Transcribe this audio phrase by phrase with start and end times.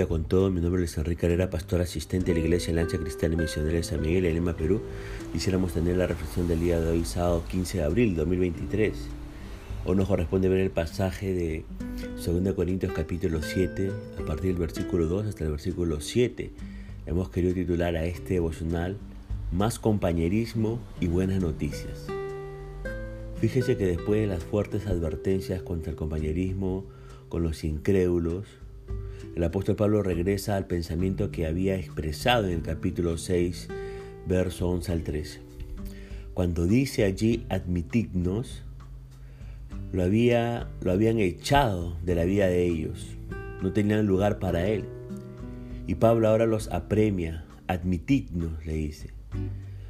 [0.00, 0.50] día con todo.
[0.50, 4.00] Mi nombre es Enrique Carrera, pastor asistente de la Iglesia Lancha Cristiana Misionera de San
[4.00, 4.80] Miguel en Lima, Perú.
[5.30, 8.94] Quisiéramos tener la reflexión del día de hoy, sábado 15 de abril 2023.
[9.84, 11.64] Hoy nos corresponde ver el pasaje de
[12.16, 16.50] 2 Corintios capítulo 7, a partir del versículo 2 hasta el versículo 7.
[17.04, 18.96] Hemos querido titular a este devocional
[19.52, 22.06] Más compañerismo y buenas noticias.
[23.36, 26.86] Fíjese que después de las fuertes advertencias contra el compañerismo
[27.28, 28.46] con los incrédulos,
[29.36, 33.68] el apóstol Pablo regresa al pensamiento que había expresado en el capítulo 6,
[34.26, 35.40] verso 11 al 13.
[36.34, 38.62] Cuando dice allí admitidnos,
[39.92, 43.06] lo, había, lo habían echado de la vida de ellos,
[43.62, 44.84] no tenían lugar para él.
[45.86, 49.10] Y Pablo ahora los apremia, admitidnos, le dice.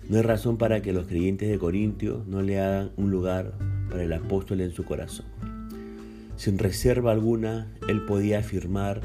[0.09, 3.53] No hay razón para que los creyentes de Corintio no le hagan un lugar
[3.89, 5.27] para el apóstol en su corazón.
[6.37, 9.03] Sin reserva alguna, él podía afirmar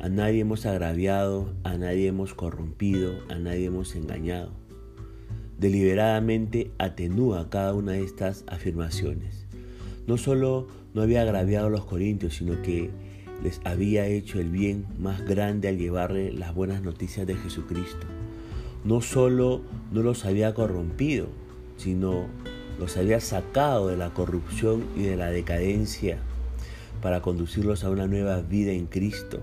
[0.00, 4.50] a nadie hemos agraviado, a nadie hemos corrompido, a nadie hemos engañado.
[5.58, 9.44] Deliberadamente atenúa cada una de estas afirmaciones.
[10.06, 12.88] No solo no había agraviado a los corintios, sino que
[13.44, 18.06] les había hecho el bien más grande al llevarle las buenas noticias de Jesucristo.
[18.84, 19.60] No solo
[19.92, 21.26] no los había corrompido,
[21.76, 22.26] sino
[22.78, 26.16] los había sacado de la corrupción y de la decadencia
[27.02, 29.42] para conducirlos a una nueva vida en Cristo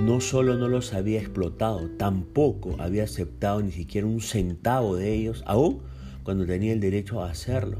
[0.00, 5.42] no solo no los había explotado, tampoco había aceptado ni siquiera un centavo de ellos,
[5.46, 5.80] aún
[6.22, 7.78] cuando tenía el derecho a hacerlo.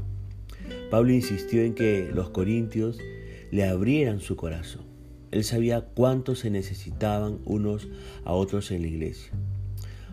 [0.89, 2.97] Pablo insistió en que los corintios
[3.51, 4.83] le abrieran su corazón.
[5.31, 7.87] Él sabía cuánto se necesitaban unos
[8.25, 9.31] a otros en la iglesia.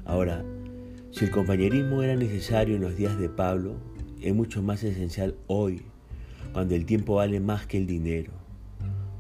[0.05, 0.45] Ahora,
[1.11, 3.77] si el compañerismo era necesario en los días de Pablo,
[4.23, 5.83] es mucho más esencial hoy,
[6.53, 8.38] cuando el tiempo vale más que el dinero.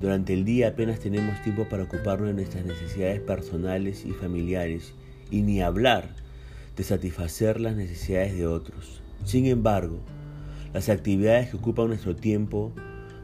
[0.01, 4.93] Durante el día apenas tenemos tiempo para ocuparnos de nuestras necesidades personales y familiares
[5.31, 6.15] y ni hablar
[6.77, 9.03] de satisfacer las necesidades de otros.
[9.25, 9.99] Sin embargo,
[10.73, 12.73] las actividades que ocupan nuestro tiempo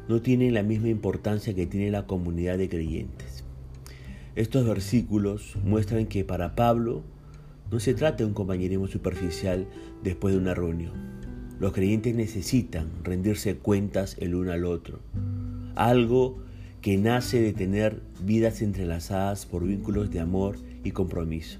[0.08, 3.44] no tienen la misma importancia que tiene la comunidad de creyentes.
[4.34, 7.04] Estos versículos muestran que para Pablo
[7.70, 9.68] no se trata de un compañerismo superficial
[10.02, 10.92] después de una reunión.
[11.60, 14.98] Los creyentes necesitan rendirse cuentas el uno al otro,
[15.76, 16.43] algo
[16.84, 21.58] que nace de tener vidas entrelazadas por vínculos de amor y compromiso.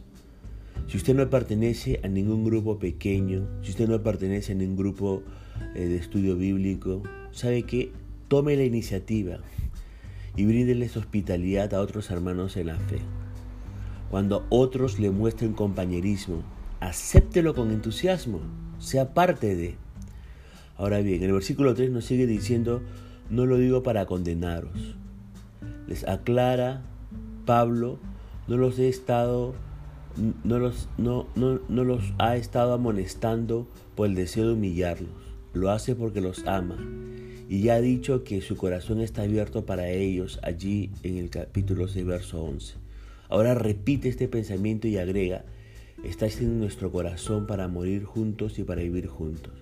[0.87, 5.23] Si usted no pertenece a ningún grupo pequeño, si usted no pertenece a ningún grupo
[5.75, 7.03] eh, de estudio bíblico,
[7.33, 7.91] sabe que
[8.29, 9.39] tome la iniciativa
[10.37, 12.99] y bríndeles hospitalidad a otros hermanos en la fe.
[14.11, 16.43] Cuando otros le muestren compañerismo,
[16.81, 18.41] acéptelo con entusiasmo,
[18.79, 19.77] sea parte de.
[20.77, 22.83] Ahora bien, el versículo 3 nos sigue diciendo,
[23.31, 24.99] no lo digo para condenaros,
[25.87, 26.83] les aclara
[27.45, 27.99] Pablo,
[28.49, 29.55] no los he estado
[30.45, 35.11] no los, no, no, no los ha estado amonestando por el deseo de humillarlos,
[35.53, 36.79] lo hace porque los ama.
[37.49, 41.89] Y ya ha dicho que su corazón está abierto para ellos allí en el capítulo
[41.89, 42.77] 6, verso 11.
[43.29, 45.45] Ahora repite este pensamiento y agrega,
[46.05, 49.53] está en nuestro corazón para morir juntos y para vivir juntos.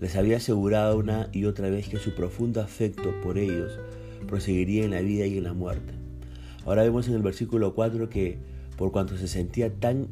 [0.00, 3.78] Les había asegurado una y otra vez que su profundo afecto por ellos
[4.26, 5.94] proseguiría en la vida y en la muerte.
[6.64, 8.38] Ahora vemos en el versículo 4 que
[8.76, 10.08] por cuanto se sentía tan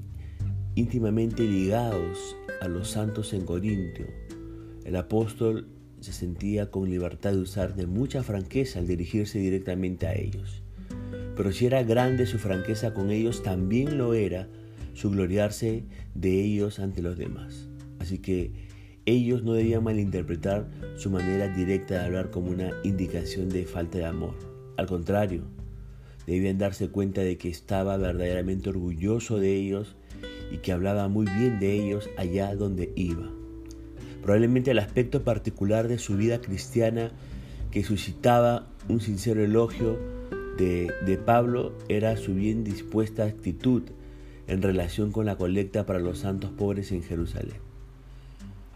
[0.74, 4.06] íntimamente ligados a los santos en Corintio,
[4.84, 5.68] el apóstol
[6.00, 10.62] se sentía con libertad de usar de mucha franqueza al dirigirse directamente a ellos.
[11.36, 14.48] Pero si era grande su franqueza con ellos, también lo era
[14.94, 15.84] su gloriarse
[16.14, 17.68] de ellos ante los demás.
[17.98, 18.69] Así que
[19.10, 24.06] ellos no debían malinterpretar su manera directa de hablar como una indicación de falta de
[24.06, 24.34] amor.
[24.76, 25.42] Al contrario,
[26.26, 29.96] debían darse cuenta de que estaba verdaderamente orgulloso de ellos
[30.50, 33.28] y que hablaba muy bien de ellos allá donde iba.
[34.22, 37.12] Probablemente el aspecto particular de su vida cristiana
[37.70, 39.98] que suscitaba un sincero elogio
[40.56, 43.82] de, de, Pablo era su bien dispuesta actitud
[44.46, 47.69] en relación con la colecta para los santos pobres en Jerusalén.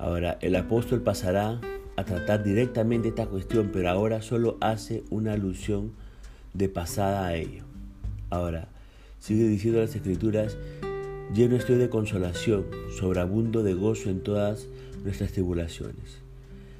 [0.04, 1.62] Ahora, el apóstol pasará
[1.96, 5.92] a tratar directamente esta cuestión, pero ahora solo hace una alusión
[6.52, 7.64] de pasada a ello.
[8.28, 8.68] Ahora,
[9.18, 10.58] sigue diciendo las escrituras,
[11.34, 12.66] lleno estoy de consolación,
[12.98, 14.66] sobreabundo de gozo en todas
[15.04, 16.20] nuestras tribulaciones.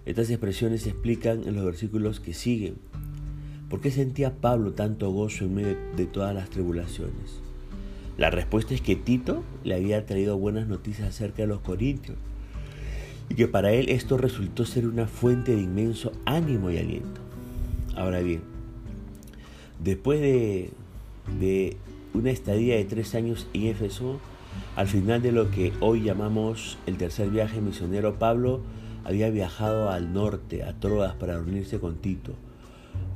[0.04, 2.74] Estas expresiones se explican en los versículos que siguen.
[3.70, 7.40] ¿Por qué sentía Pablo tanto gozo en medio de todas las tribulaciones?
[8.18, 12.18] La respuesta es que Tito le había traído buenas noticias acerca de los corintios
[13.28, 17.20] y que para él esto resultó ser una fuente de inmenso ánimo y aliento.
[17.96, 18.42] Ahora bien,
[19.82, 21.76] después de,
[22.12, 24.20] una estadía de tres años en Éfeso,
[24.76, 28.60] al final de lo que hoy llamamos el tercer viaje misionero, Pablo
[29.04, 32.32] había viajado al norte, a Troas, para reunirse con Tito.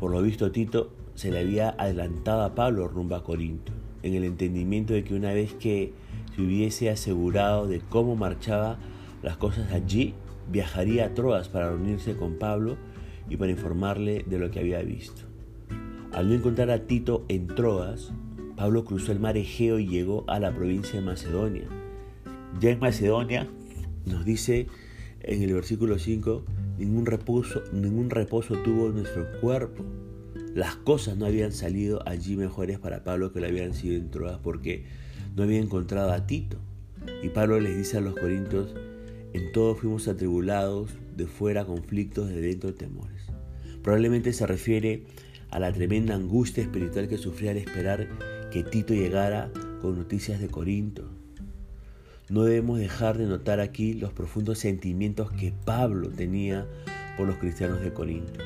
[0.00, 3.72] Por lo visto, Tito se le había adelantado a Pablo rumbo a Corinto,
[4.02, 5.93] en el entendimiento de que una vez que
[6.34, 8.78] se hubiese asegurado de cómo marchaba
[9.23, 10.15] las cosas allí,
[10.50, 12.76] viajaría a Troas para reunirse con Pablo
[13.29, 15.23] y para informarle de lo que había visto.
[16.12, 18.12] Al no encontrar a Tito en Troas,
[18.56, 21.69] Pablo cruzó el mar Egeo y llegó a la provincia de Macedonia.
[22.61, 23.47] Ya en Macedonia
[24.06, 24.67] nos dice
[25.21, 26.44] en el versículo 5,
[26.79, 29.85] ningún reposo, ningún reposo tuvo nuestro cuerpo.
[30.55, 34.38] Las cosas no habían salido allí mejores para Pablo que lo habían sido en Troas
[34.43, 34.87] porque
[35.37, 36.56] no había encontrado a Tito.
[37.23, 38.75] Y Pablo les dice a los corintios,
[39.34, 43.25] en todo fuimos atribulados, de fuera conflictos, de dentro temores.
[43.82, 45.04] Probablemente se refiere
[45.50, 48.08] a la tremenda angustia espiritual que sufría al esperar
[48.50, 51.08] que Tito llegara con noticias de Corinto.
[52.28, 56.66] No debemos dejar de notar aquí los profundos sentimientos que Pablo tenía
[57.16, 58.40] por los cristianos de Corinto.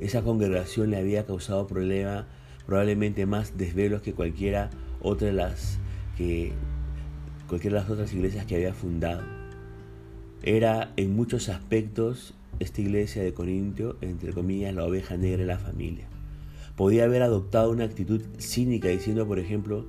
[0.00, 2.26] Esa congregación le había causado problema,
[2.66, 4.70] probablemente más desvelos que cualquiera
[5.00, 5.78] otra de las
[6.16, 6.52] que
[7.48, 9.39] cualquiera de las otras iglesias que había fundado.
[10.42, 15.58] Era en muchos aspectos esta iglesia de Corintio, entre comillas, la oveja negra de la
[15.58, 16.06] familia
[16.80, 19.84] podía haber adoptado una actitud cínica diciendo, por ejemplo,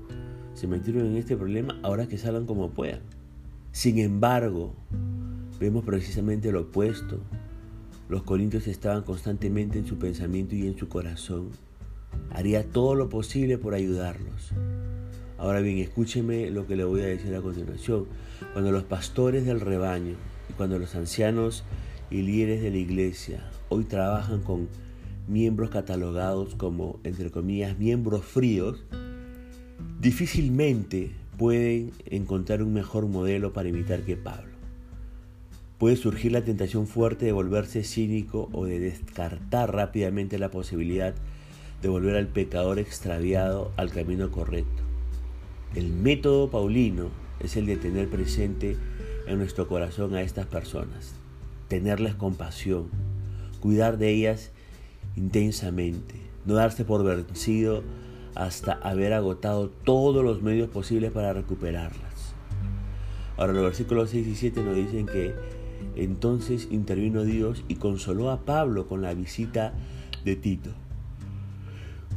[0.55, 2.99] se metieron en este problema, ahora que salgan como puedan.
[3.71, 4.73] Sin embargo,
[5.57, 7.21] vemos precisamente lo opuesto.
[8.09, 11.51] Los corintios estaban constantemente en su pensamiento y en su corazón.
[12.29, 14.51] Haría todo lo posible por ayudarlos.
[15.37, 18.05] Ahora bien, escúcheme lo que le voy a decir a continuación.
[18.51, 20.15] Cuando los pastores del rebaño
[20.51, 21.63] y cuando los ancianos
[22.09, 24.67] y líderes de la iglesia hoy trabajan con
[25.27, 28.83] miembros catalogados como, entre comillas, miembros fríos,
[30.01, 34.51] difícilmente pueden encontrar un mejor modelo para imitar que Pablo.
[35.77, 41.15] Puede surgir la tentación fuerte de volverse cínico o de descartar rápidamente la posibilidad
[41.81, 44.83] de volver al pecador extraviado al camino correcto.
[45.75, 47.09] El método paulino
[47.39, 48.75] es el de tener presente
[49.31, 51.13] en nuestro corazón a estas personas,
[51.69, 52.89] tenerles compasión,
[53.61, 54.51] cuidar de ellas
[55.15, 57.83] intensamente, no darse por vencido
[58.35, 62.35] hasta haber agotado todos los medios posibles para recuperarlas.
[63.37, 65.33] Ahora los versículos 6 y 7 nos dicen que
[65.95, 69.73] entonces intervino Dios y consoló a Pablo con la visita
[70.25, 70.71] de Tito.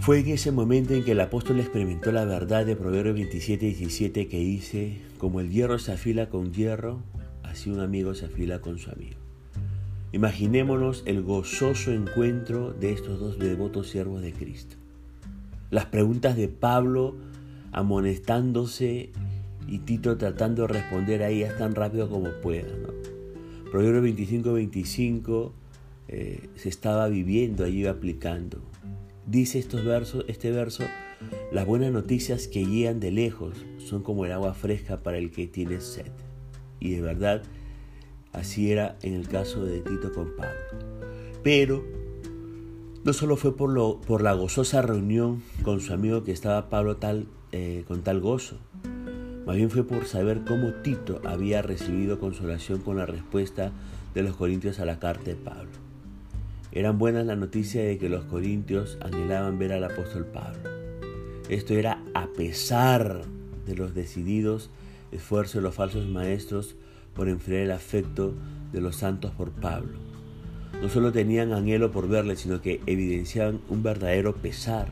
[0.00, 3.74] Fue en ese momento en que el apóstol experimentó la verdad de Proverbios 27 y
[3.74, 7.00] 17 que dice, como el hierro se afila con hierro,
[7.42, 9.16] así un amigo se afila con su amigo.
[10.12, 14.76] Imaginémonos el gozoso encuentro de estos dos devotos siervos de Cristo.
[15.70, 17.16] Las preguntas de Pablo
[17.72, 19.10] amonestándose
[19.66, 22.68] y Tito tratando de responder a ellas tan rápido como pueda.
[22.76, 22.92] ¿no?
[23.70, 25.52] Proverbio 25-25
[26.06, 28.62] eh, se estaba viviendo allí aplicando.
[29.26, 30.84] Dice estos versos, este verso,
[31.52, 35.46] las buenas noticias que llegan de lejos son como el agua fresca para el que
[35.46, 36.12] tiene sed.
[36.80, 37.42] Y de verdad,
[38.34, 40.58] Así era en el caso de Tito con Pablo.
[41.44, 41.84] Pero
[43.04, 46.96] no solo fue por, lo, por la gozosa reunión con su amigo que estaba Pablo
[46.96, 48.58] tal, eh, con tal gozo,
[49.46, 53.70] más bien fue por saber cómo Tito había recibido consolación con la respuesta
[54.14, 55.70] de los corintios a la carta de Pablo.
[56.74, 60.68] Eran buenas las noticias de que los corintios anhelaban ver al apóstol Pablo.
[61.48, 63.22] Esto era a pesar
[63.64, 64.70] de los decididos
[65.12, 66.74] esfuerzos de los falsos maestros
[67.14, 68.34] por enfriar el afecto
[68.72, 70.00] de los santos por Pablo.
[70.82, 74.88] No solo tenían anhelo por verle, sino que evidenciaban un verdadero pesar.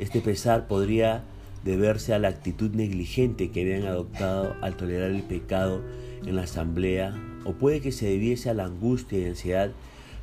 [0.00, 1.22] Este pesar podría
[1.62, 5.80] deberse a la actitud negligente que habían adoptado al tolerar el pecado
[6.26, 9.70] en la asamblea, o puede que se debiese a la angustia y ansiedad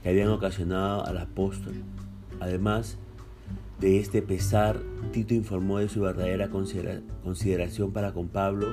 [0.01, 1.73] que habían ocasionado al apóstol.
[2.39, 2.97] Además
[3.79, 4.79] de este pesar,
[5.11, 8.67] Tito informó de su verdadera consideración para con Pablo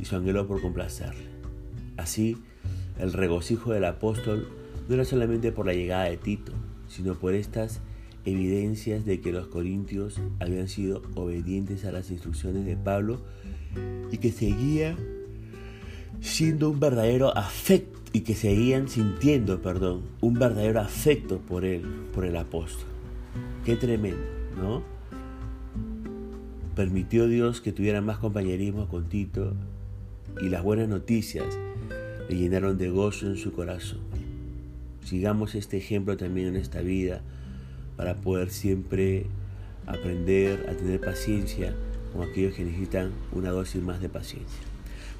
[0.00, 1.24] y su anhelo por complacerle.
[1.96, 2.38] Así,
[2.98, 4.48] el regocijo del apóstol
[4.88, 6.52] no era solamente por la llegada de Tito,
[6.88, 7.80] sino por estas
[8.24, 13.20] evidencias de que los corintios habían sido obedientes a las instrucciones de Pablo
[14.10, 14.96] y que seguía
[16.20, 21.82] siendo un verdadero afecto y que seguían sintiendo, perdón, un verdadero afecto por él,
[22.14, 22.86] por el apóstol.
[23.64, 24.22] Qué tremendo,
[24.56, 24.84] ¿no?
[26.76, 29.54] Permitió Dios que tuvieran más compañerismo con Tito
[30.40, 31.58] y las buenas noticias
[32.28, 33.98] le llenaron de gozo en su corazón.
[35.04, 37.20] Sigamos este ejemplo también en esta vida
[37.96, 39.26] para poder siempre
[39.86, 41.74] aprender a tener paciencia
[42.12, 44.73] como aquellos que necesitan una dosis más de paciencia.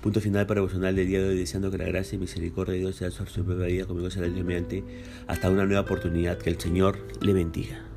[0.04, 2.80] Punto final para devocional del día de hoy, deseando que la gracia y misericordia de
[2.80, 4.84] Dios sea sobre su propia vida, conmigo será mediante,
[5.26, 6.36] hasta una nueva oportunidad.
[6.36, 7.93] Que el Señor le bendiga.